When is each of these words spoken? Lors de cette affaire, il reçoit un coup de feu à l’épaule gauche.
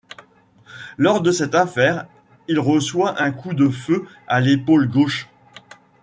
Lors 0.97 1.21
de 1.21 1.31
cette 1.31 1.53
affaire, 1.53 2.07
il 2.47 2.57
reçoit 2.59 3.21
un 3.21 3.29
coup 3.29 3.53
de 3.53 3.69
feu 3.69 4.07
à 4.27 4.41
l’épaule 4.41 4.89
gauche. 4.89 5.29